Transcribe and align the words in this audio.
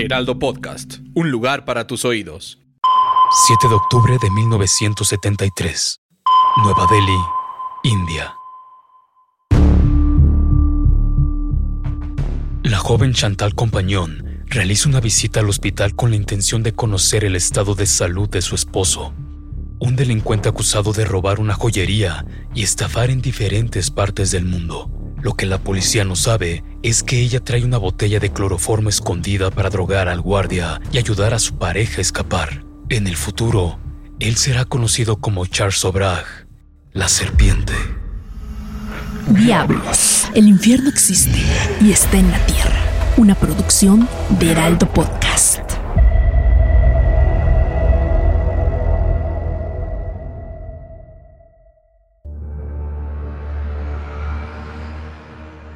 Heraldo 0.00 0.38
Podcast, 0.38 1.00
un 1.14 1.30
lugar 1.30 1.66
para 1.66 1.86
tus 1.86 2.06
oídos. 2.06 2.58
7 3.48 3.68
de 3.68 3.74
octubre 3.74 4.16
de 4.20 4.30
1973. 4.30 6.00
Nueva 6.64 6.86
Delhi, 6.90 7.18
India. 7.84 8.34
La 12.62 12.78
joven 12.78 13.12
Chantal 13.12 13.54
Compañón 13.54 14.42
realiza 14.46 14.88
una 14.88 15.00
visita 15.00 15.40
al 15.40 15.50
hospital 15.50 15.94
con 15.94 16.08
la 16.08 16.16
intención 16.16 16.62
de 16.62 16.72
conocer 16.72 17.24
el 17.24 17.36
estado 17.36 17.74
de 17.74 17.84
salud 17.84 18.28
de 18.30 18.40
su 18.40 18.54
esposo, 18.54 19.12
un 19.80 19.96
delincuente 19.96 20.48
acusado 20.48 20.94
de 20.94 21.04
robar 21.04 21.40
una 21.40 21.52
joyería 21.52 22.24
y 22.54 22.62
estafar 22.62 23.10
en 23.10 23.20
diferentes 23.20 23.90
partes 23.90 24.30
del 24.30 24.46
mundo. 24.46 24.99
Lo 25.22 25.34
que 25.34 25.46
la 25.46 25.58
policía 25.58 26.04
no 26.04 26.16
sabe 26.16 26.64
es 26.82 27.02
que 27.02 27.20
ella 27.20 27.40
trae 27.40 27.64
una 27.64 27.76
botella 27.76 28.20
de 28.20 28.32
cloroformo 28.32 28.88
escondida 28.88 29.50
para 29.50 29.68
drogar 29.68 30.08
al 30.08 30.20
guardia 30.20 30.80
y 30.92 30.98
ayudar 30.98 31.34
a 31.34 31.38
su 31.38 31.56
pareja 31.56 31.98
a 31.98 32.00
escapar. 32.00 32.64
En 32.88 33.06
el 33.06 33.16
futuro, 33.16 33.78
él 34.18 34.36
será 34.36 34.64
conocido 34.64 35.16
como 35.16 35.44
Charles 35.46 35.76
Sobrag, 35.76 36.24
la 36.92 37.08
serpiente. 37.08 37.74
Diablos, 39.28 40.28
el 40.34 40.48
infierno 40.48 40.88
existe 40.88 41.38
y 41.80 41.92
está 41.92 42.16
en 42.16 42.30
la 42.30 42.46
tierra. 42.46 42.80
Una 43.16 43.34
producción 43.34 44.08
de 44.38 44.52
Heraldo 44.52 44.88
Podcast. 44.88 45.29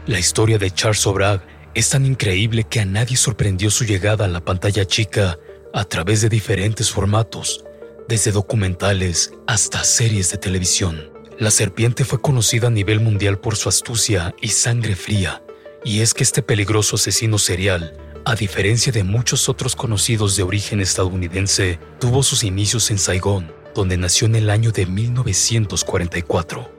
La 0.07 0.19
historia 0.19 0.59
de 0.59 0.71
Charles 0.71 1.01
Sobrag 1.01 1.41
es 1.73 1.89
tan 1.89 2.05
increíble 2.05 2.65
que 2.65 2.81
a 2.81 2.85
nadie 2.85 3.17
sorprendió 3.17 3.71
su 3.71 3.87
llegada 3.87 4.27
a 4.27 4.29
la 4.29 4.45
pantalla 4.45 4.85
chica 4.85 5.39
a 5.73 5.85
través 5.85 6.21
de 6.21 6.29
diferentes 6.29 6.91
formatos, 6.91 7.65
desde 8.07 8.31
documentales 8.31 9.33
hasta 9.47 9.83
series 9.83 10.31
de 10.31 10.37
televisión. 10.37 11.11
La 11.39 11.51
serpiente 11.51 12.05
fue 12.05 12.21
conocida 12.21 12.67
a 12.67 12.71
nivel 12.71 13.01
mundial 13.01 13.39
por 13.39 13.57
su 13.57 13.71
astucia 13.71 14.35
y 14.43 14.49
sangre 14.49 14.95
fría, 14.95 15.43
y 15.87 16.01
es 16.01 16.13
que 16.13 16.23
este 16.23 16.43
peligroso 16.43 16.97
asesino 16.97 17.39
serial, 17.39 17.97
a 18.27 18.35
diferencia 18.35 18.93
de 18.93 19.05
muchos 19.05 19.49
otros 19.49 19.75
conocidos 19.75 20.37
de 20.37 20.43
origen 20.43 20.81
estadounidense, 20.81 21.79
tuvo 21.99 22.23
sus 22.23 22.45
inicios 22.45 22.91
en 22.91 22.99
Saigón, 22.99 23.51
donde 23.75 23.97
nació 23.97 24.27
en 24.27 24.37
el 24.37 24.51
año 24.51 24.71
de 24.71 24.85
1944. 24.85 26.71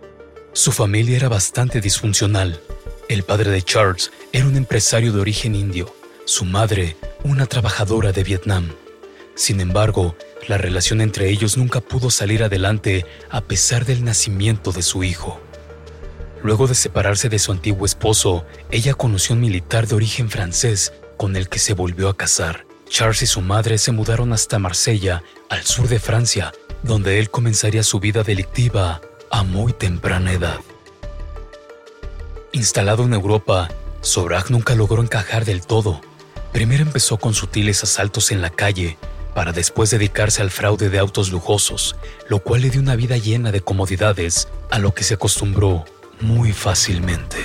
Su 0.53 0.71
familia 0.71 1.17
era 1.17 1.27
bastante 1.27 1.81
disfuncional. 1.81 2.61
El 3.07 3.21
padre 3.21 3.51
de 3.51 3.61
Charles 3.61 4.11
era 4.31 4.45
un 4.45 4.57
empresario 4.57 5.13
de 5.13 5.21
origen 5.21 5.53
indio, 5.53 5.93
su 6.25 6.43
madre 6.43 6.97
una 7.23 7.45
trabajadora 7.45 8.11
de 8.11 8.23
Vietnam. 8.23 8.71
Sin 9.35 9.61
embargo, 9.61 10.15
la 10.47 10.57
relación 10.57 11.01
entre 11.01 11.29
ellos 11.29 11.55
nunca 11.55 11.81
pudo 11.81 12.09
salir 12.09 12.43
adelante 12.43 13.05
a 13.29 13.41
pesar 13.41 13.85
del 13.85 14.03
nacimiento 14.03 14.71
de 14.71 14.81
su 14.81 15.03
hijo. 15.03 15.39
Luego 16.41 16.65
de 16.65 16.73
separarse 16.73 17.29
de 17.29 17.37
su 17.37 17.51
antiguo 17.51 17.85
esposo, 17.85 18.43
ella 18.71 18.95
conoció 18.95 19.35
un 19.35 19.41
militar 19.41 19.85
de 19.85 19.95
origen 19.95 20.31
francés 20.31 20.91
con 21.15 21.35
el 21.35 21.47
que 21.47 21.59
se 21.59 21.73
volvió 21.73 22.09
a 22.09 22.17
casar. 22.17 22.65
Charles 22.89 23.21
y 23.21 23.27
su 23.27 23.41
madre 23.41 23.77
se 23.77 23.91
mudaron 23.91 24.33
hasta 24.33 24.57
Marsella, 24.57 25.21
al 25.49 25.63
sur 25.63 25.87
de 25.87 25.99
Francia, 25.99 26.53
donde 26.81 27.19
él 27.19 27.29
comenzaría 27.29 27.83
su 27.83 27.99
vida 27.99 28.23
delictiva 28.23 29.01
a 29.29 29.43
muy 29.43 29.73
temprana 29.73 30.33
edad. 30.33 30.59
Instalado 32.55 33.03
en 33.03 33.13
Europa, 33.13 33.67
Sobrag 33.99 34.49
nunca 34.49 34.75
logró 34.75 35.03
encajar 35.03 35.43
del 35.43 35.67
todo. 35.67 35.99
Primero 36.53 36.83
empezó 36.83 37.17
con 37.17 37.33
sutiles 37.33 37.83
asaltos 37.83 38.31
en 38.31 38.41
la 38.41 38.49
calle, 38.49 38.97
para 39.33 39.51
después 39.51 39.89
dedicarse 39.89 40.41
al 40.41 40.51
fraude 40.51 40.89
de 40.89 40.97
autos 40.97 41.33
lujosos, 41.33 41.97
lo 42.29 42.39
cual 42.39 42.61
le 42.61 42.69
dio 42.69 42.79
una 42.79 42.95
vida 42.95 43.17
llena 43.17 43.51
de 43.51 43.59
comodidades, 43.59 44.47
a 44.71 44.79
lo 44.79 44.93
que 44.93 45.03
se 45.03 45.15
acostumbró 45.15 45.83
muy 46.21 46.53
fácilmente. 46.53 47.35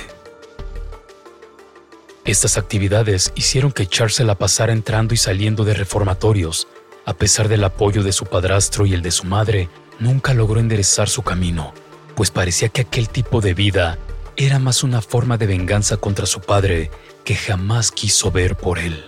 Estas 2.23 2.57
actividades 2.57 3.33
hicieron 3.35 3.73
que 3.73 3.87
Charles 3.87 4.21
la 4.21 4.35
pasara 4.35 4.71
entrando 4.71 5.13
y 5.13 5.17
saliendo 5.17 5.65
de 5.65 5.73
reformatorios. 5.73 6.69
A 7.03 7.13
pesar 7.15 7.49
del 7.49 7.65
apoyo 7.65 8.01
de 8.01 8.13
su 8.13 8.27
padrastro 8.27 8.85
y 8.85 8.93
el 8.93 9.01
de 9.01 9.11
su 9.11 9.25
madre, 9.25 9.67
nunca 9.99 10.33
logró 10.33 10.61
enderezar 10.61 11.09
su 11.09 11.21
camino, 11.21 11.73
pues 12.15 12.31
parecía 12.31 12.69
que 12.69 12.83
aquel 12.83 13.09
tipo 13.09 13.41
de 13.41 13.53
vida 13.53 13.97
era 14.37 14.59
más 14.59 14.83
una 14.83 15.01
forma 15.01 15.37
de 15.37 15.47
venganza 15.47 15.97
contra 15.97 16.25
su 16.25 16.41
padre 16.41 16.91
que 17.23 17.35
jamás 17.35 17.91
quiso 17.91 18.31
ver 18.31 18.55
por 18.55 18.79
él. 18.79 19.03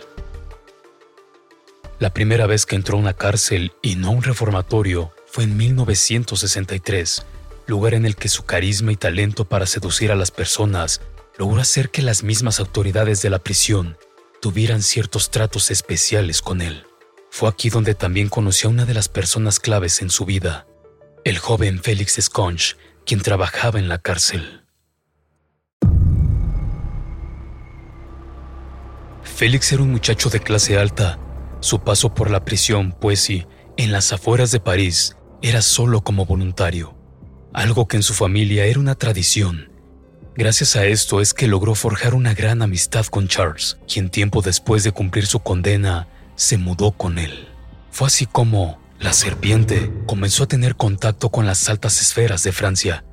La 2.00 2.14
primera 2.14 2.48
vez 2.48 2.66
que 2.66 2.76
entró 2.76 2.98
a 2.98 3.00
una 3.00 3.14
cárcel 3.14 3.72
y 3.82 3.96
no 3.96 4.10
a 4.10 4.12
un 4.12 4.24
reformatorio 4.24 5.12
fue 5.26 5.46
en 5.46 5.56
1963, 5.58 7.26
lugar 7.66 7.94
en 7.94 8.06
el 8.06 8.16
que 8.16 8.30
su 8.30 8.44
carisma 8.44 8.92
y 8.92 8.98
talento 8.98 9.46
para 9.46 9.66
seducir 9.66 10.12
a 10.12 10.16
las 10.16 10.32
personas 10.32 11.02
logró 11.38 11.62
hacer 11.62 11.90
que 11.90 12.02
las 12.02 12.24
mismas 12.24 12.60
autoridades 12.60 13.22
de 13.22 13.30
la 13.30 13.40
prisión 13.40 13.98
tuvieran 14.42 14.84
ciertos 14.84 15.32
tratos 15.32 15.72
especiales 15.72 16.42
con 16.42 16.62
él. 16.62 16.86
Fue 17.32 17.50
aquí 17.50 17.70
donde 17.70 17.96
también 17.96 18.30
conoció 18.30 18.70
a 18.70 18.74
una 18.74 18.86
de 18.86 18.94
las 18.94 19.08
personas 19.08 19.60
claves 19.60 20.02
en 20.02 20.10
su 20.10 20.26
vida, 20.26 20.68
el 21.24 21.40
joven 21.40 21.82
Félix 21.82 22.18
Sconch, 22.22 22.76
quien 23.06 23.22
trabajaba 23.22 23.80
en 23.80 23.88
la 23.88 23.98
cárcel. 23.98 24.62
Félix 29.36 29.72
era 29.72 29.82
un 29.82 29.92
muchacho 29.92 30.30
de 30.30 30.40
clase 30.40 30.78
alta. 30.78 31.18
Su 31.60 31.80
paso 31.80 32.14
por 32.14 32.30
la 32.30 32.46
prisión, 32.46 32.96
pues 33.02 33.20
sí, 33.20 33.48
en 33.78 33.92
las 33.92 34.14
afueras 34.14 34.52
de 34.52 34.60
París, 34.60 35.18
era 35.42 35.64
solo 35.64 36.02
como 36.02 36.28
voluntario, 36.28 36.96
algo 37.52 37.88
que 37.88 37.98
en 37.98 38.04
su 38.04 38.14
familia 38.14 38.66
era 38.66 38.80
una 38.80 38.94
tradición. 38.94 39.72
Gracias 40.36 40.76
a 40.76 40.86
esto 40.86 41.20
es 41.20 41.34
que 41.34 41.48
logró 41.48 41.74
forjar 41.74 42.14
una 42.14 42.36
gran 42.36 42.62
amistad 42.62 43.08
con 43.08 43.28
Charles, 43.28 43.80
quien 43.92 44.12
tiempo 44.12 44.44
después 44.44 44.84
de 44.84 44.92
cumplir 44.92 45.26
su 45.26 45.40
condena, 45.40 46.08
se 46.36 46.60
mudó 46.60 46.92
con 46.92 47.18
él. 47.18 47.48
Fue 47.90 48.08
así 48.08 48.28
como 48.28 48.80
la 49.00 49.14
serpiente 49.14 49.92
comenzó 50.06 50.44
a 50.44 50.48
tener 50.48 50.76
contacto 50.76 51.30
con 51.30 51.48
las 51.48 51.68
altas 51.70 52.02
esferas 52.02 52.44
de 52.44 52.52
Francia, 52.52 53.04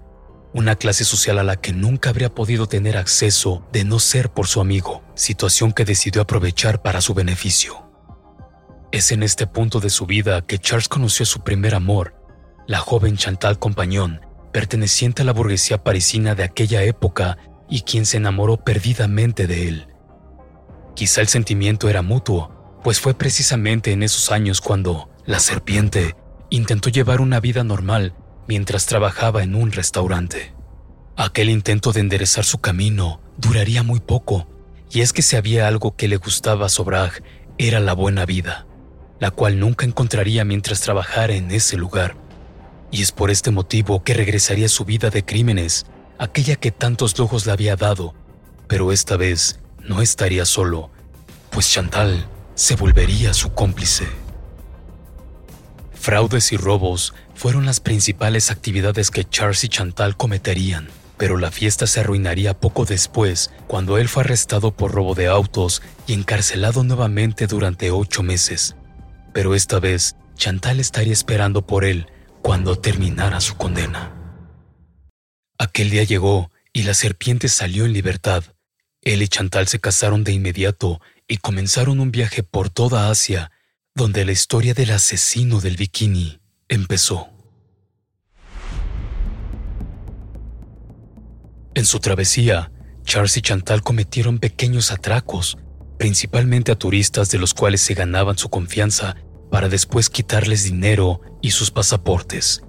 una 0.52 0.74
clase 0.74 1.04
social 1.04 1.38
a 1.38 1.44
la 1.44 1.56
que 1.56 1.72
nunca 1.72 2.10
habría 2.10 2.34
podido 2.34 2.66
tener 2.66 2.96
acceso 2.96 3.66
de 3.72 3.84
no 3.84 3.98
ser 3.98 4.30
por 4.30 4.46
su 4.46 4.60
amigo, 4.60 5.02
situación 5.14 5.72
que 5.72 5.84
decidió 5.84 6.22
aprovechar 6.22 6.82
para 6.82 7.00
su 7.00 7.14
beneficio. 7.14 7.90
Es 8.92 9.12
en 9.12 9.22
este 9.22 9.46
punto 9.46 9.78
de 9.78 9.90
su 9.90 10.06
vida 10.06 10.44
que 10.44 10.58
Charles 10.58 10.88
conoció 10.88 11.24
su 11.24 11.42
primer 11.42 11.74
amor, 11.74 12.16
la 12.66 12.78
joven 12.78 13.16
Chantal 13.16 13.58
Compañón, 13.58 14.20
perteneciente 14.52 15.22
a 15.22 15.24
la 15.24 15.32
burguesía 15.32 15.84
parisina 15.84 16.34
de 16.34 16.42
aquella 16.42 16.82
época 16.82 17.38
y 17.68 17.82
quien 17.82 18.04
se 18.04 18.16
enamoró 18.16 18.56
perdidamente 18.56 19.46
de 19.46 19.68
él. 19.68 19.86
Quizá 20.96 21.20
el 21.20 21.28
sentimiento 21.28 21.88
era 21.88 22.02
mutuo, 22.02 22.80
pues 22.82 23.00
fue 23.00 23.14
precisamente 23.14 23.92
en 23.92 24.02
esos 24.02 24.32
años 24.32 24.60
cuando 24.60 25.10
la 25.24 25.38
serpiente 25.38 26.16
intentó 26.48 26.90
llevar 26.90 27.20
una 27.20 27.38
vida 27.38 27.62
normal 27.62 28.14
mientras 28.50 28.86
trabajaba 28.86 29.44
en 29.44 29.54
un 29.54 29.70
restaurante. 29.70 30.52
Aquel 31.14 31.50
intento 31.50 31.92
de 31.92 32.00
enderezar 32.00 32.44
su 32.44 32.58
camino 32.58 33.20
duraría 33.36 33.84
muy 33.84 34.00
poco, 34.00 34.48
y 34.90 35.02
es 35.02 35.12
que 35.12 35.22
si 35.22 35.36
había 35.36 35.68
algo 35.68 35.94
que 35.94 36.08
le 36.08 36.16
gustaba 36.16 36.66
a 36.66 36.68
Sobrag 36.68 37.22
era 37.58 37.78
la 37.78 37.92
buena 37.92 38.26
vida, 38.26 38.66
la 39.20 39.30
cual 39.30 39.60
nunca 39.60 39.86
encontraría 39.86 40.44
mientras 40.44 40.80
trabajara 40.80 41.34
en 41.34 41.52
ese 41.52 41.76
lugar. 41.76 42.16
Y 42.90 43.02
es 43.02 43.12
por 43.12 43.30
este 43.30 43.52
motivo 43.52 44.02
que 44.02 44.14
regresaría 44.14 44.66
a 44.66 44.68
su 44.68 44.84
vida 44.84 45.10
de 45.10 45.24
crímenes, 45.24 45.86
aquella 46.18 46.56
que 46.56 46.72
tantos 46.72 47.16
lujos 47.20 47.46
le 47.46 47.52
había 47.52 47.76
dado, 47.76 48.16
pero 48.66 48.90
esta 48.90 49.16
vez 49.16 49.60
no 49.78 50.02
estaría 50.02 50.44
solo, 50.44 50.90
pues 51.50 51.70
Chantal 51.70 52.26
se 52.56 52.74
volvería 52.74 53.32
su 53.32 53.52
cómplice. 53.54 54.08
Fraudes 55.92 56.50
y 56.50 56.56
robos 56.56 57.14
fueron 57.40 57.64
las 57.64 57.80
principales 57.80 58.50
actividades 58.50 59.10
que 59.10 59.24
Charles 59.24 59.64
y 59.64 59.70
Chantal 59.70 60.14
cometerían. 60.14 60.90
pero 61.16 61.36
la 61.36 61.50
fiesta 61.50 61.86
se 61.86 62.00
arruinaría 62.00 62.58
poco 62.58 62.86
después 62.86 63.50
cuando 63.66 63.98
él 63.98 64.08
fue 64.08 64.22
arrestado 64.22 64.72
por 64.72 64.92
robo 64.92 65.14
de 65.14 65.26
autos 65.26 65.82
y 66.06 66.14
encarcelado 66.14 66.82
nuevamente 66.82 67.46
durante 67.46 67.90
ocho 67.90 68.22
meses. 68.22 68.74
Pero 69.34 69.54
esta 69.54 69.80
vez, 69.80 70.16
Chantal 70.36 70.80
estaría 70.80 71.12
esperando 71.12 71.66
por 71.66 71.84
él 71.84 72.06
cuando 72.40 72.78
terminara 72.78 73.40
su 73.42 73.54
condena. 73.56 74.14
Aquel 75.58 75.90
día 75.90 76.04
llegó 76.04 76.50
y 76.72 76.84
la 76.84 76.94
serpiente 76.94 77.48
salió 77.48 77.84
en 77.84 77.92
libertad. 77.92 78.44
Él 79.02 79.20
y 79.20 79.28
Chantal 79.28 79.68
se 79.68 79.78
casaron 79.78 80.24
de 80.24 80.32
inmediato 80.32 81.02
y 81.28 81.36
comenzaron 81.36 82.00
un 82.00 82.10
viaje 82.10 82.42
por 82.42 82.70
toda 82.70 83.10
Asia, 83.10 83.50
donde 83.94 84.24
la 84.24 84.32
historia 84.32 84.72
del 84.72 84.90
asesino 84.90 85.60
del 85.60 85.76
bikini 85.76 86.39
empezó. 86.70 87.28
En 91.74 91.84
su 91.84 91.98
travesía, 91.98 92.70
Charles 93.02 93.36
y 93.36 93.42
Chantal 93.42 93.82
cometieron 93.82 94.38
pequeños 94.38 94.92
atracos, 94.92 95.58
principalmente 95.98 96.72
a 96.72 96.76
turistas 96.76 97.30
de 97.30 97.38
los 97.38 97.54
cuales 97.54 97.80
se 97.80 97.94
ganaban 97.94 98.38
su 98.38 98.48
confianza 98.48 99.16
para 99.50 99.68
después 99.68 100.08
quitarles 100.08 100.64
dinero 100.64 101.20
y 101.42 101.50
sus 101.50 101.70
pasaportes. 101.70 102.62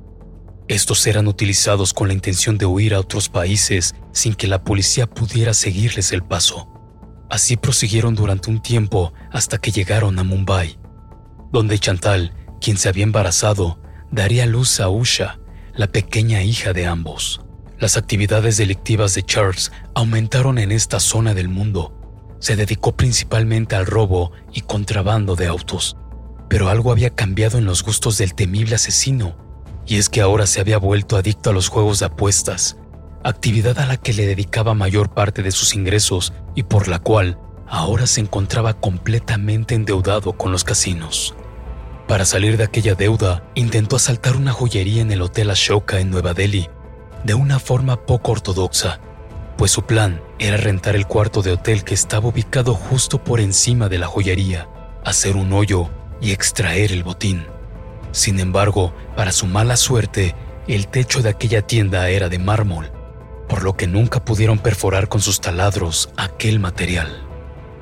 Estos 0.68 1.06
eran 1.06 1.27
utilizados 1.27 1.94
con 1.94 2.07
la 2.07 2.13
intención 2.13 2.57
de 2.57 2.65
huir 2.65 2.95
a 2.95 3.00
otros 3.00 3.30
países 3.30 3.94
sin 4.13 4.33
que 4.33 4.48
la 4.48 4.63
policía 4.63 5.06
pudiera 5.06 5.53
seguirles 5.53 6.12
el 6.12 6.24
paso. 6.24 6.68
Así 7.30 7.56
prosiguieron 7.56 8.15
durante 8.15 8.50
un 8.50 8.62
tiempo 8.62 9.13
hasta 9.31 9.59
que 9.59 9.71
llegaron 9.71 10.18
a 10.18 10.24
Mumbai, 10.24 10.80
donde 11.51 11.77
Chantal, 11.77 12.33
quien 12.59 12.77
se 12.77 12.89
había 12.89 13.03
embarazado, 13.03 13.81
daría 14.12 14.46
luz 14.46 14.80
a 14.80 14.90
Usha, 14.90 15.40
la 15.74 15.88
pequeña 15.88 16.44
hija 16.44 16.74
de 16.74 16.86
ambos. 16.86 17.42
Las 17.80 17.98
actividades 17.98 18.58
delictivas 18.58 19.16
de 19.16 19.24
Charles 19.24 19.72
aumentaron 19.96 20.58
en 20.58 20.72
esta 20.72 21.00
zona 21.00 21.34
del 21.34 21.50
mundo. 21.50 21.98
Se 22.40 22.56
dedicó 22.56 22.96
principalmente 22.96 23.75
al 23.75 23.86
robo 23.86 24.34
y 24.54 24.62
contrabando 24.62 25.36
de 25.36 25.48
autos, 25.48 25.98
pero 26.50 26.69
algo 26.69 26.92
había 26.92 27.10
cambiado 27.12 27.58
en 27.58 27.66
los 27.66 27.84
gustos 27.84 28.18
del 28.18 28.36
temible 28.36 28.75
asesino, 28.75 29.36
y 29.88 29.98
es 29.98 30.10
que 30.10 30.22
ahora 30.22 30.46
se 30.46 30.60
había 30.60 30.78
vuelto 30.78 31.18
adicto 31.18 31.50
a 31.50 31.54
los 31.54 31.69
juegos 31.69 32.00
de 32.00 32.08
apuestas, 32.08 32.78
actividad 33.24 33.80
a 33.80 33.86
la 33.86 33.98
que 33.98 34.13
le 34.13 34.25
dedicaba 34.25 34.74
mayor 34.74 35.13
parte 35.13 35.44
de 35.44 35.52
sus 35.52 35.74
ingresos 35.74 36.34
y 36.56 36.63
por 36.63 36.88
la 36.88 37.00
cual 37.00 37.40
ahora 37.68 38.06
se 38.06 38.22
encontraba 38.22 38.74
completamente 38.74 39.75
endeudado 39.75 40.34
con 40.34 40.52
los 40.52 40.63
casinos. 40.63 41.36
Para 42.12 42.25
salir 42.25 42.58
de 42.58 42.66
aquella 42.66 42.94
deuda, 42.94 43.42
intentó 43.56 43.96
asaltar 43.96 44.36
una 44.36 44.52
joyería 44.52 45.02
en 45.02 45.13
el 45.13 45.22
Hotel 45.22 45.50
Ashoka 45.50 46.02
en 46.02 46.12
Nueva 46.12 46.34
Delhi, 46.34 46.69
de 47.24 47.36
una 47.36 47.58
forma 47.58 48.06
poco 48.06 48.34
ortodoxa, 48.34 49.00
pues 49.58 49.72
su 49.72 49.84
plan 49.84 50.22
era 50.38 50.58
rentar 50.58 50.98
el 50.98 51.08
cuarto 51.08 51.42
de 51.42 51.54
hotel 51.54 51.86
que 51.86 51.94
estaba 51.94 52.28
ubicado 52.28 52.74
justo 52.74 53.24
por 53.24 53.40
encima 53.40 53.88
de 53.88 53.98
la 53.98 54.08
joyería, 54.08 54.68
hacer 55.06 55.38
un 55.38 55.54
hoyo 55.54 55.90
y 56.19 56.31
extraer 56.31 56.92
el 56.92 57.06
botín. 57.06 57.46
Sin 58.12 58.42
embargo, 58.42 58.94
para 59.16 59.31
su 59.31 59.48
mala 59.48 59.78
suerte, 59.78 60.36
el 60.68 60.90
techo 60.90 61.22
de 61.22 61.30
aquella 61.30 61.62
tienda 61.62 62.10
era 62.10 62.28
de 62.28 62.40
mármol, 62.40 62.92
por 63.48 63.63
lo 63.63 63.78
que 63.78 63.88
nunca 63.88 64.25
pudieron 64.25 64.60
perforar 64.60 65.08
con 65.08 65.22
sus 65.22 65.40
taladros 65.40 66.10
aquel 66.18 66.60
material. 66.60 67.25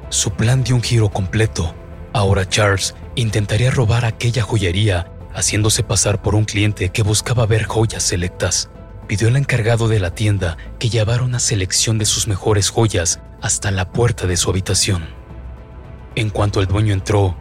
Su 0.10 0.30
plan 0.30 0.64
dio 0.64 0.76
un 0.76 0.84
giro 0.84 1.10
completo. 1.10 1.74
Ahora 2.14 2.48
Charles 2.48 2.94
intentaría 3.21 3.71
robar 3.71 4.06
aquella 4.06 4.44
joyería 4.44 5.12
haciéndose 5.33 5.83
pasar 5.83 6.21
por 6.21 6.36
un 6.36 6.45
cliente 6.45 6.89
que 6.89 7.04
buscaba 7.04 7.45
ver 7.45 7.63
joyas 7.63 8.04
selectas. 8.04 8.69
Pidió 9.07 9.27
al 9.27 9.38
encargado 9.38 9.88
de 9.88 10.00
la 10.00 10.13
tienda 10.13 10.57
que 10.80 10.89
llevara 10.89 11.24
una 11.24 11.39
selección 11.39 11.98
de 11.98 12.06
sus 12.06 12.27
mejores 12.27 12.69
joyas 12.69 13.19
hasta 13.42 13.71
la 13.71 13.92
puerta 13.92 14.27
de 14.27 14.38
su 14.38 14.50
habitación. 14.50 15.07
En 16.16 16.30
cuanto 16.30 16.60
el 16.60 16.68
dueño 16.68 16.94
entró, 16.94 17.36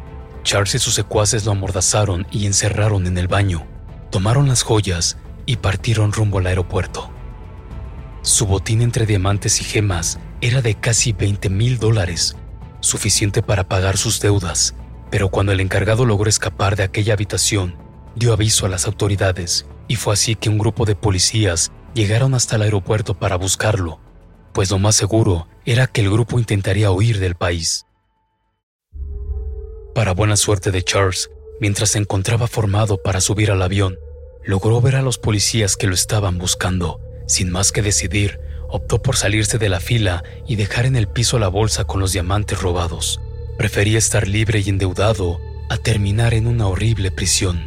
Charles 0.45 0.75
y 0.77 0.79
sus 0.79 0.95
secuaces 0.95 1.45
lo 1.45 1.53
amordazaron 1.53 2.27
y 2.31 2.47
encerraron 2.47 3.07
en 3.07 3.19
el 3.19 3.29
baño. 3.29 3.67
Tomaron 4.11 4.49
las 4.49 4.63
joyas 4.63 5.19
y 5.45 5.57
partieron 5.57 6.13
rumbo 6.13 6.39
al 6.39 6.47
aeropuerto. 6.47 7.11
Su 8.23 8.47
botín 8.47 8.83
entre 8.83 9.07
diamantes 9.07 9.61
y 9.61 9.65
gemas 9.65 10.19
era 10.41 10.63
de 10.63 10.75
casi 10.75 11.13
20 11.13 11.51
mil 11.51 11.79
dólares, 11.79 12.37
suficiente 12.81 13.43
para 13.43 13.69
pagar 13.69 13.97
sus 13.97 14.21
deudas, 14.21 14.75
pero 15.11 15.29
cuando 15.29 15.53
el 15.53 15.61
encargado 15.61 16.05
logró 16.05 16.29
escapar 16.29 16.77
de 16.77 16.83
aquella 16.83 17.15
habitación, 17.15 17.77
dio 18.15 18.33
aviso 18.33 18.67
a 18.67 18.69
las 18.69 18.87
autoridades 18.87 19.67
y 19.87 19.97
fue 19.97 20.15
así 20.15 20.35
que 20.35 20.49
un 20.49 20.59
grupo 20.59 20.85
de 20.85 20.95
policías 20.95 21.73
llegaron 21.95 22.35
hasta 22.35 22.57
el 22.57 22.63
aeropuerto 22.63 23.15
para 23.15 23.37
buscarlo, 23.37 24.01
pues 24.53 24.71
lo 24.71 24.79
más 24.79 24.97
seguro 24.97 25.49
era 25.65 25.87
que 25.87 26.03
el 26.03 26.11
grupo 26.11 26.39
intentaría 26.39 26.91
huir 26.91 27.19
del 27.19 27.35
país. 27.35 27.87
Para 29.95 30.13
buena 30.13 30.37
suerte 30.37 30.71
de 30.71 30.83
Charles, 30.83 31.31
mientras 31.61 31.91
se 31.91 31.99
encontraba 31.99 32.47
formado 32.47 33.03
para 33.03 33.21
subir 33.21 33.51
al 33.51 33.63
avión, 33.63 33.99
logró 34.45 34.81
ver 34.81 34.97
a 34.97 35.03
los 35.03 35.19
policías 35.19 35.77
que 35.77 35.87
lo 35.87 35.95
estaban 35.95 36.39
buscando. 36.39 37.01
Sin 37.27 37.51
más 37.51 37.73
que 37.73 37.83
decidir, 37.83 38.41
optó 38.69 39.03
por 39.03 39.17
salirse 39.17 39.59
de 39.59 39.69
la 39.69 39.81
fila 39.81 40.23
y 40.47 40.57
dejar 40.57 40.87
en 40.87 40.97
el 40.97 41.09
piso 41.09 41.39
la 41.39 41.49
bolsa 41.49 41.85
con 41.85 42.01
los 42.01 42.13
diamantes 42.13 42.61
robados. 42.61 43.21
Prefería 43.59 43.99
estar 43.99 44.29
libre 44.29 44.63
y 44.65 44.69
endeudado 44.69 45.41
a 45.69 45.79
terminar 45.79 46.33
en 46.33 46.47
una 46.47 46.69
horrible 46.69 47.11
prisión. 47.11 47.67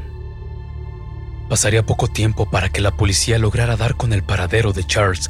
Pasaría 1.50 1.86
poco 1.86 2.08
tiempo 2.08 2.50
para 2.50 2.70
que 2.70 2.80
la 2.80 2.96
policía 2.96 3.38
lograra 3.38 3.76
dar 3.76 3.98
con 3.98 4.14
el 4.14 4.24
paradero 4.24 4.72
de 4.72 4.88
Charles, 4.88 5.30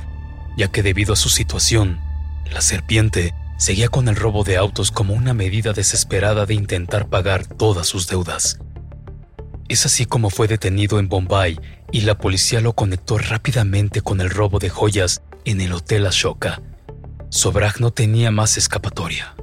ya 0.56 0.68
que 0.68 0.84
debido 0.84 1.14
a 1.14 1.16
su 1.16 1.30
situación, 1.30 2.00
la 2.52 2.62
serpiente 2.62 3.34
seguía 3.58 3.88
con 3.88 4.08
el 4.08 4.16
robo 4.16 4.44
de 4.44 4.58
autos 4.58 4.92
como 4.92 5.16
una 5.16 5.34
medida 5.34 5.74
desesperada 5.74 6.46
de 6.46 6.54
intentar 6.54 7.10
pagar 7.10 7.48
todas 7.48 7.88
sus 7.88 8.08
deudas. 8.08 8.60
Es 9.68 9.88
así 9.88 10.06
como 10.06 10.30
fue 10.30 10.48
detenido 10.48 11.00
en 11.00 11.10
Bombay 11.10 11.60
y 11.92 12.02
la 12.02 12.20
policía 12.20 12.62
lo 12.62 12.74
conectó 12.74 13.18
rápidamente 13.18 14.02
con 14.02 14.22
el 14.22 14.30
robo 14.30 14.60
de 14.60 14.70
joyas 14.70 15.24
en 15.44 15.60
el 15.60 15.74
Hotel 15.74 16.06
Ashoka. 16.06 16.62
Sobrag 17.30 17.82
no 17.82 17.90
tenía 17.90 18.30
más 18.30 18.58
escapatoria. 18.58 19.34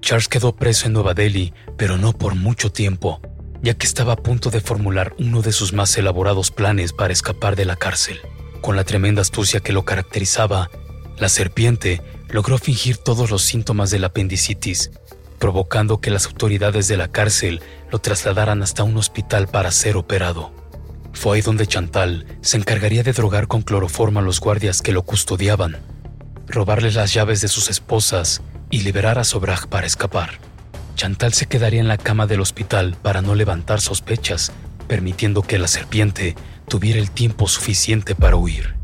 Charles 0.00 0.28
quedó 0.28 0.56
preso 0.56 0.86
en 0.86 0.94
Nueva 0.94 1.14
Delhi, 1.14 1.52
pero 1.76 1.96
no 1.96 2.12
por 2.12 2.34
mucho 2.34 2.72
tiempo, 2.72 3.20
ya 3.62 3.74
que 3.74 3.86
estaba 3.86 4.14
a 4.14 4.16
punto 4.16 4.50
de 4.50 4.60
formular 4.60 5.14
uno 5.18 5.42
de 5.42 5.52
sus 5.52 5.72
más 5.72 5.96
elaborados 5.96 6.50
planes 6.50 6.92
para 6.92 7.12
escapar 7.12 7.56
de 7.56 7.66
la 7.66 7.76
cárcel. 7.76 8.18
Con 8.60 8.76
la 8.76 8.84
tremenda 8.84 9.22
astucia 9.22 9.60
que 9.60 9.72
lo 9.72 9.84
caracterizaba, 9.84 10.70
la 11.18 11.28
serpiente 11.28 12.02
logró 12.28 12.58
fingir 12.58 12.96
todos 12.96 13.30
los 13.30 13.42
síntomas 13.42 13.90
de 13.90 13.98
la 13.98 14.08
apendicitis, 14.08 14.90
provocando 15.38 16.00
que 16.00 16.10
las 16.10 16.26
autoridades 16.26 16.88
de 16.88 16.96
la 16.96 17.08
cárcel 17.08 17.60
lo 17.90 17.98
trasladaran 17.98 18.62
hasta 18.62 18.84
un 18.84 18.96
hospital 18.96 19.48
para 19.48 19.70
ser 19.70 19.96
operado. 19.96 20.52
Fue 21.12 21.36
ahí 21.36 21.42
donde 21.42 21.66
Chantal 21.66 22.26
se 22.40 22.56
encargaría 22.56 23.02
de 23.02 23.12
drogar 23.12 23.48
con 23.48 23.62
cloroforma 23.62 24.20
a 24.20 24.22
los 24.22 24.40
guardias 24.40 24.80
que 24.80 24.92
lo 24.92 25.02
custodiaban, 25.02 25.78
robarles 26.46 26.94
las 26.94 27.12
llaves 27.12 27.40
de 27.40 27.48
sus 27.48 27.68
esposas 27.68 28.42
y 28.70 28.82
liberar 28.82 29.18
a 29.18 29.24
Sobrag 29.24 29.68
para 29.68 29.86
escapar. 29.86 30.38
Chantal 30.94 31.32
se 31.32 31.46
quedaría 31.46 31.80
en 31.80 31.88
la 31.88 31.98
cama 31.98 32.26
del 32.26 32.40
hospital 32.40 32.96
para 33.02 33.22
no 33.22 33.34
levantar 33.34 33.80
sospechas, 33.80 34.52
permitiendo 34.86 35.42
que 35.42 35.58
la 35.58 35.68
serpiente 35.68 36.36
tuviera 36.68 36.98
el 36.98 37.10
tiempo 37.10 37.48
suficiente 37.48 38.14
para 38.14 38.36
huir. 38.36 38.76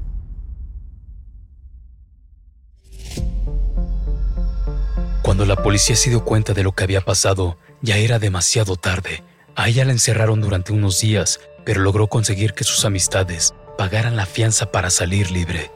Cuando 5.22 5.44
la 5.44 5.56
policía 5.56 5.96
se 5.96 6.10
dio 6.10 6.24
cuenta 6.24 6.54
de 6.54 6.62
lo 6.62 6.72
que 6.72 6.84
había 6.84 7.00
pasado, 7.00 7.58
ya 7.82 7.96
era 7.96 8.18
demasiado 8.18 8.76
tarde. 8.76 9.22
A 9.54 9.68
ella 9.68 9.84
la 9.84 9.92
encerraron 9.92 10.40
durante 10.40 10.72
unos 10.72 11.00
días, 11.00 11.40
pero 11.64 11.80
logró 11.80 12.06
conseguir 12.08 12.54
que 12.54 12.64
sus 12.64 12.84
amistades 12.84 13.52
pagaran 13.76 14.16
la 14.16 14.26
fianza 14.26 14.70
para 14.70 14.88
salir 14.88 15.30
libre. 15.30 15.70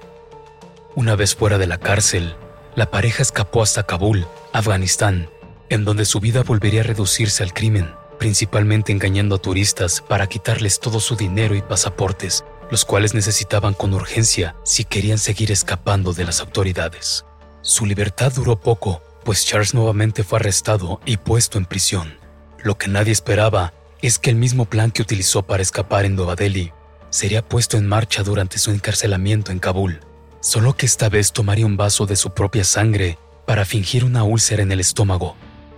Una 0.95 1.17
vez 1.17 1.35
fuera 1.35 1.59
de 1.59 1.67
la 1.67 1.79
cárcel, 1.79 2.35
la 2.75 2.91
pareja 2.91 3.23
escapó 3.23 3.63
hasta 3.63 3.83
Kabul, 3.83 4.27
Afganistán, 4.53 5.29
en 5.69 5.85
donde 5.85 6.05
su 6.05 6.21
vida 6.21 6.43
volvería 6.43 6.81
a 6.81 6.85
reducirse 6.85 7.43
al 7.43 7.53
crimen, 7.53 7.91
principalmente 8.19 8.93
engañando 8.93 9.37
a 9.37 9.39
turistas 9.39 10.01
para 10.01 10.27
quitarles 10.27 10.81
todo 10.81 11.01
su 11.01 11.17
dinero 11.17 11.55
y 11.55 11.63
pasaportes, 11.63 12.45
los 12.71 12.85
cuales 12.85 13.15
necesitaban 13.15 13.75
con 13.75 13.95
urgencia 13.95 14.55
si 14.65 14.85
querían 14.85 15.19
seguir 15.19 15.51
escapando 15.51 16.13
de 16.13 16.25
las 16.25 16.41
autoridades. 16.41 17.25
Su 17.63 17.87
libertad 17.87 18.33
duró 18.33 18.61
poco, 18.61 19.03
pues 19.25 19.45
Charles 19.45 19.75
nuevamente 19.75 20.23
fue 20.23 20.39
arrestado 20.39 21.01
y 21.05 21.17
puesto 21.17 21.59
en 21.59 21.67
prisión. 21.67 22.19
Lo 22.63 22.79
que 22.79 22.89
nadie 22.89 23.13
esperaba 23.13 23.75
es 24.03 24.19
que 24.19 24.31
el 24.31 24.37
mismo 24.37 24.65
plan 24.65 24.91
que 24.91 25.03
utilizó 25.03 25.43
para 25.43 25.63
escapar 25.63 26.05
en 26.05 26.15
Nueva 26.15 26.37
Delhi 26.37 26.73
sería 27.11 27.47
puesto 27.47 27.77
en 27.77 27.87
marcha 27.87 28.23
durante 28.23 28.59
su 28.59 28.71
encarcelamiento 28.71 29.53
en 29.53 29.59
Kabul, 29.59 30.01
solo 30.41 30.77
que 30.77 30.87
esta 30.87 31.09
vez 31.09 31.33
tomaría 31.33 31.67
un 31.67 31.77
vaso 31.77 32.07
de 32.07 32.17
su 32.17 32.33
propia 32.33 32.65
sangre 32.65 33.19
para 33.47 33.65
fingir 33.65 34.05
una 34.05 34.23
úlcera 34.25 34.63
en 34.63 34.73
el 34.73 34.81
estómago, 34.81 35.37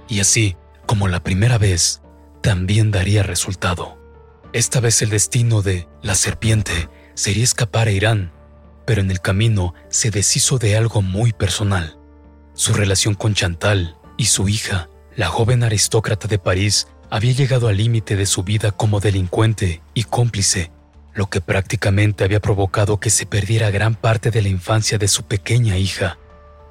y 0.08 0.20
así, 0.20 0.56
como 0.86 1.08
la 1.08 1.22
primera 1.22 1.58
vez, 1.58 2.02
también 2.42 2.90
daría 2.90 3.22
resultado. 3.22 3.98
Esta 4.52 4.80
vez 4.80 5.00
el 5.02 5.10
destino 5.10 5.62
de 5.62 5.88
la 6.02 6.14
serpiente 6.14 6.88
sería 7.14 7.44
escapar 7.44 7.88
a 7.88 7.92
Irán, 7.92 8.32
pero 8.84 9.00
en 9.00 9.10
el 9.10 9.20
camino 9.20 9.74
se 9.88 10.10
deshizo 10.10 10.58
de 10.58 10.76
algo 10.76 11.02
muy 11.02 11.32
personal. 11.32 11.98
Su 12.54 12.74
relación 12.74 13.14
con 13.14 13.34
Chantal 13.34 13.96
y 14.18 14.26
su 14.26 14.48
hija, 14.48 14.90
la 15.16 15.28
joven 15.28 15.62
aristócrata 15.62 16.28
de 16.28 16.38
París, 16.38 16.88
había 17.10 17.32
llegado 17.32 17.68
al 17.68 17.76
límite 17.76 18.16
de 18.16 18.26
su 18.26 18.42
vida 18.42 18.70
como 18.70 19.00
delincuente 19.00 19.82
y 19.94 20.04
cómplice, 20.04 20.70
lo 21.14 21.28
que 21.28 21.40
prácticamente 21.40 22.24
había 22.24 22.40
provocado 22.40 23.00
que 23.00 23.10
se 23.10 23.26
perdiera 23.26 23.70
gran 23.70 23.94
parte 23.94 24.30
de 24.30 24.42
la 24.42 24.48
infancia 24.48 24.98
de 24.98 25.08
su 25.08 25.24
pequeña 25.24 25.76
hija, 25.76 26.18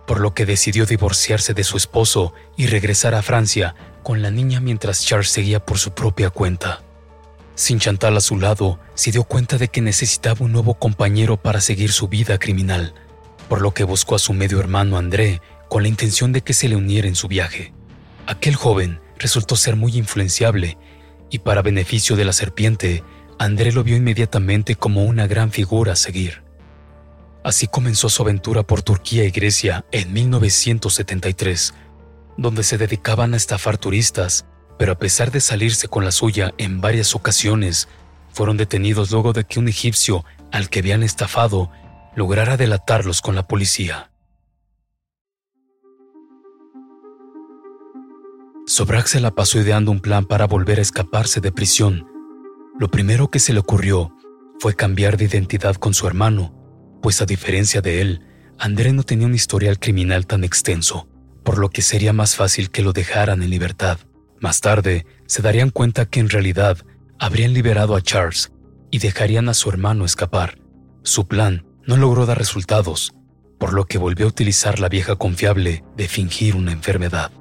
por 0.08 0.20
lo 0.20 0.34
que 0.34 0.46
decidió 0.46 0.86
divorciarse 0.86 1.54
de 1.54 1.64
su 1.64 1.78
esposo 1.78 2.34
y 2.58 2.68
regresar 2.68 3.16
a 3.16 3.22
Francia 3.22 3.76
con 4.04 4.22
la 4.22 4.32
niña 4.32 4.60
mientras 4.60 5.06
Charles 5.06 5.30
seguía 5.30 5.64
por 5.64 5.78
su 5.78 5.94
propia 5.94 6.30
cuenta. 6.30 6.82
Sin 7.56 7.80
Chantal 7.80 8.18
a 8.18 8.22
su 8.22 8.40
lado, 8.40 8.80
se 8.96 9.12
dio 9.12 9.24
cuenta 9.24 9.58
de 9.58 9.68
que 9.68 9.82
necesitaba 9.82 10.44
un 10.46 10.52
nuevo 10.52 10.74
compañero 10.76 11.38
para 11.38 11.62
seguir 11.62 11.92
su 11.92 12.08
vida 12.08 12.40
criminal, 12.40 12.96
por 13.48 13.62
lo 13.62 13.74
que 13.74 13.84
buscó 13.84 14.16
a 14.16 14.20
su 14.20 14.34
medio 14.34 14.60
hermano 14.60 14.98
André 14.98 15.42
con 15.70 15.84
la 15.84 15.90
intención 15.90 16.32
de 16.32 16.42
que 16.42 16.54
se 16.54 16.68
le 16.68 16.76
uniera 16.76 17.08
en 17.08 17.16
su 17.16 17.28
viaje. 17.28 17.74
Aquel 18.26 18.56
joven 18.56 19.00
resultó 19.18 19.56
ser 19.56 19.76
muy 19.76 19.96
influenciable 19.98 20.78
y 21.30 21.40
para 21.40 21.62
beneficio 21.62 22.16
de 22.16 22.26
la 22.26 22.34
serpiente, 22.34 23.04
André 23.42 23.72
lo 23.72 23.84
vio 23.84 23.96
inmediatamente 23.96 24.76
como 24.76 25.04
una 25.04 25.26
gran 25.26 25.50
figura 25.50 25.94
a 25.94 25.96
seguir. 25.96 26.44
Así 27.44 27.66
comenzó 27.66 28.08
su 28.08 28.22
aventura 28.22 28.62
por 28.62 28.84
Turquía 28.84 29.26
y 29.26 29.32
Grecia 29.32 29.84
en 29.92 30.14
1973, 30.14 31.74
donde 32.38 32.62
se 32.62 32.78
dedicaban 32.78 33.34
a 33.34 33.38
estafar 33.38 33.80
turistas 33.80 34.46
pero 34.78 34.94
a 34.94 34.98
pesar 34.98 35.32
de 35.32 35.42
salirse 35.42 35.88
con 35.88 36.06
la 36.06 36.12
suya 36.12 36.54
en 36.58 36.82
varias 36.82 37.14
ocasiones, 37.14 37.88
fueron 38.32 38.58
detenidos 38.58 39.12
luego 39.12 39.32
de 39.32 39.44
que 39.44 39.60
un 39.60 39.68
egipcio 39.68 40.24
al 40.52 40.70
que 40.70 40.80
habían 40.80 41.04
estafado 41.04 41.72
lograra 42.16 42.58
delatarlos 42.58 43.22
con 43.22 43.36
la 43.36 43.48
policía. 43.48 44.12
Sobrak 48.66 49.08
se 49.08 49.20
la 49.20 49.32
pasó 49.32 49.60
ideando 49.60 49.92
un 49.92 50.00
plan 50.00 50.26
para 50.26 50.48
volver 50.48 50.80
a 50.80 50.84
escaparse 50.84 51.42
de 51.42 51.52
prisión. 51.52 52.11
Lo 52.80 52.90
primero 52.90 53.30
que 53.30 53.40
se 53.40 53.54
le 53.54 53.60
ocurrió 53.60 54.16
fue 54.60 54.76
cambiar 54.76 55.18
de 55.18 55.26
identidad 55.26 55.76
con 55.76 55.94
su 55.94 56.08
hermano, 56.08 56.54
pues 57.02 57.22
a 57.22 57.26
diferencia 57.26 57.82
de 57.82 58.02
él, 58.02 58.22
André 58.58 58.94
no 58.94 59.04
tenía 59.04 59.28
un 59.28 59.36
historial 59.36 59.80
criminal 59.80 60.28
tan 60.28 60.44
extenso, 60.44 61.08
por 61.44 61.58
lo 61.58 61.70
que 61.70 61.82
sería 61.82 62.14
más 62.14 62.36
fácil 62.36 62.70
que 62.70 62.84
lo 62.84 62.94
dejaran 62.94 63.44
en 63.44 63.50
libertad. 63.50 64.00
Más 64.40 64.62
tarde, 64.62 65.06
se 65.26 65.42
darían 65.42 65.70
cuenta 65.70 66.06
que 66.06 66.20
en 66.20 66.30
realidad 66.30 66.78
habrían 67.20 67.54
liberado 67.54 67.96
a 67.96 68.02
Charles 68.02 68.52
y 68.90 69.00
dejarían 69.00 69.50
a 69.50 69.54
su 69.54 69.70
hermano 69.70 70.06
escapar. 70.06 70.60
Su 71.04 71.28
plan 71.28 71.66
no 71.86 71.98
logró 71.98 72.26
dar 72.26 72.38
resultados, 72.38 73.14
por 73.60 73.74
lo 73.74 73.86
que 73.86 73.98
volvió 73.98 74.26
a 74.26 74.30
utilizar 74.30 74.80
la 74.80 74.90
vieja 74.90 75.16
confiable 75.16 75.84
de 75.98 76.08
fingir 76.08 76.56
una 76.56 76.72
enfermedad. 76.72 77.32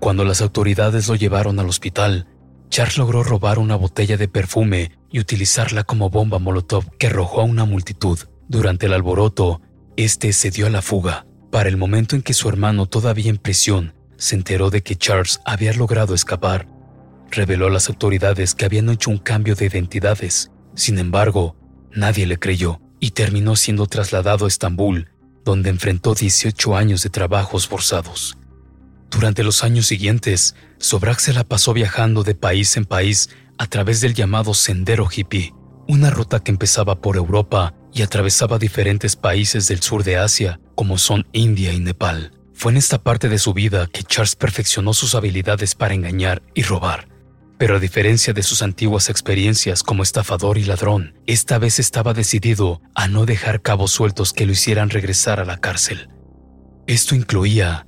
Cuando 0.00 0.24
las 0.24 0.40
autoridades 0.40 1.08
lo 1.08 1.14
llevaron 1.14 1.58
al 1.58 1.68
hospital, 1.68 2.28
Charles 2.70 2.98
logró 2.98 3.22
robar 3.22 3.58
una 3.58 3.76
botella 3.76 4.16
de 4.16 4.28
perfume 4.28 4.92
y 5.10 5.20
utilizarla 5.20 5.84
como 5.84 6.10
bomba 6.10 6.38
molotov 6.38 6.96
que 6.98 7.08
arrojó 7.08 7.40
a 7.40 7.44
una 7.44 7.64
multitud. 7.64 8.18
Durante 8.48 8.86
el 8.86 8.92
alboroto, 8.92 9.60
este 9.96 10.32
se 10.32 10.50
dio 10.50 10.66
a 10.66 10.70
la 10.70 10.82
fuga. 10.82 11.26
Para 11.50 11.68
el 11.68 11.76
momento 11.76 12.14
en 12.14 12.22
que 12.22 12.34
su 12.34 12.48
hermano, 12.48 12.86
todavía 12.86 13.30
en 13.30 13.38
prisión, 13.38 13.94
se 14.16 14.36
enteró 14.36 14.70
de 14.70 14.82
que 14.82 14.96
Charles 14.96 15.40
había 15.44 15.72
logrado 15.72 16.14
escapar. 16.14 16.68
Reveló 17.30 17.66
a 17.66 17.70
las 17.70 17.88
autoridades 17.88 18.54
que 18.54 18.64
habían 18.64 18.88
hecho 18.90 19.10
un 19.10 19.18
cambio 19.18 19.54
de 19.54 19.66
identidades. 19.66 20.50
Sin 20.74 20.98
embargo, 20.98 21.56
nadie 21.92 22.26
le 22.26 22.38
creyó 22.38 22.80
y 23.00 23.10
terminó 23.10 23.56
siendo 23.56 23.86
trasladado 23.86 24.44
a 24.44 24.48
Estambul, 24.48 25.10
donde 25.44 25.70
enfrentó 25.70 26.14
18 26.14 26.76
años 26.76 27.02
de 27.02 27.10
trabajos 27.10 27.66
forzados. 27.66 28.37
Durante 29.10 29.42
los 29.42 29.64
años 29.64 29.86
siguientes, 29.86 30.54
Sobrak 30.78 31.18
se 31.18 31.32
la 31.32 31.44
pasó 31.44 31.72
viajando 31.72 32.22
de 32.22 32.34
país 32.34 32.76
en 32.76 32.84
país 32.84 33.30
a 33.58 33.66
través 33.66 34.00
del 34.00 34.14
llamado 34.14 34.54
Sendero 34.54 35.08
Hippie, 35.10 35.54
una 35.88 36.10
ruta 36.10 36.40
que 36.40 36.50
empezaba 36.50 37.00
por 37.00 37.16
Europa 37.16 37.74
y 37.92 38.02
atravesaba 38.02 38.58
diferentes 38.58 39.16
países 39.16 39.66
del 39.66 39.82
sur 39.82 40.04
de 40.04 40.18
Asia, 40.18 40.60
como 40.74 40.98
son 40.98 41.26
India 41.32 41.72
y 41.72 41.80
Nepal. 41.80 42.32
Fue 42.54 42.72
en 42.72 42.78
esta 42.78 43.02
parte 43.02 43.28
de 43.28 43.38
su 43.38 43.54
vida 43.54 43.86
que 43.86 44.02
Charles 44.02 44.36
perfeccionó 44.36 44.92
sus 44.92 45.14
habilidades 45.14 45.74
para 45.74 45.94
engañar 45.94 46.42
y 46.54 46.62
robar. 46.62 47.08
Pero 47.58 47.76
a 47.76 47.80
diferencia 47.80 48.32
de 48.32 48.44
sus 48.44 48.62
antiguas 48.62 49.08
experiencias 49.08 49.82
como 49.82 50.04
estafador 50.04 50.58
y 50.58 50.64
ladrón, 50.64 51.14
esta 51.26 51.58
vez 51.58 51.80
estaba 51.80 52.14
decidido 52.14 52.80
a 52.94 53.08
no 53.08 53.26
dejar 53.26 53.62
cabos 53.62 53.90
sueltos 53.90 54.32
que 54.32 54.46
lo 54.46 54.52
hicieran 54.52 54.90
regresar 54.90 55.40
a 55.40 55.44
la 55.44 55.58
cárcel. 55.58 56.08
Esto 56.86 57.16
incluía 57.16 57.87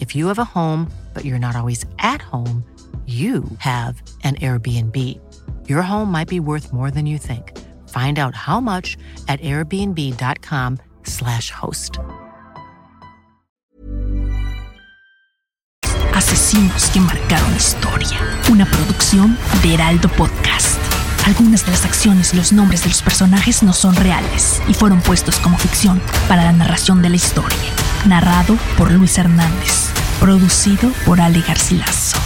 If 0.00 0.14
you 0.14 0.26
have 0.28 0.38
a 0.38 0.44
home, 0.44 0.90
but 1.14 1.24
you're 1.24 1.38
not 1.38 1.56
always 1.56 1.86
at 1.98 2.20
home, 2.20 2.64
you 3.06 3.44
have 3.58 4.02
an 4.24 4.34
Airbnb. 4.36 4.96
Your 5.68 5.82
home 5.82 6.10
might 6.10 6.28
be 6.28 6.40
worth 6.40 6.72
more 6.72 6.90
than 6.90 7.06
you 7.06 7.18
think. 7.18 7.52
Find 7.88 8.18
out 8.18 8.34
how 8.34 8.58
much 8.60 8.96
at 9.28 9.40
airbnb.com/slash 9.40 11.50
host. 11.50 11.98
Asesinos 16.14 16.90
que 16.90 17.00
marcaron 17.00 17.54
historia. 17.54 18.18
Una 18.50 18.66
producción 18.66 19.38
de 19.62 19.74
Heraldo 19.74 20.08
Podcast. 20.08 20.80
Algunas 21.26 21.64
de 21.64 21.70
las 21.72 21.84
acciones 21.84 22.32
y 22.32 22.36
los 22.36 22.52
nombres 22.52 22.82
de 22.82 22.88
los 22.88 23.02
personajes 23.02 23.62
no 23.62 23.72
son 23.72 23.94
reales 23.96 24.62
y 24.66 24.74
fueron 24.74 25.00
puestos 25.00 25.38
como 25.38 25.56
ficción 25.58 26.00
para 26.26 26.42
la 26.42 26.52
narración 26.52 27.02
de 27.02 27.10
la 27.10 27.16
historia. 27.16 27.85
Narrado 28.04 28.56
por 28.76 28.90
Luis 28.90 29.16
Hernández. 29.18 29.90
Producido 30.20 30.90
por 31.04 31.20
Ale 31.20 31.40
Garcilaso. 31.40 32.18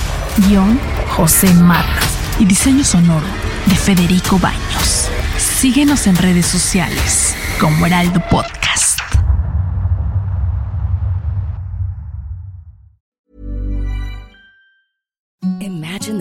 Guión 0.48 0.80
José 1.08 1.52
Mata. 1.54 2.00
Y 2.38 2.44
diseño 2.44 2.84
sonoro 2.84 3.26
de 3.66 3.76
Federico 3.76 4.38
Baños. 4.38 5.08
Síguenos 5.36 6.06
en 6.06 6.16
redes 6.16 6.46
sociales 6.46 7.34
como 7.60 7.86
Heraldo 7.86 8.20
Podcast. 8.30 8.59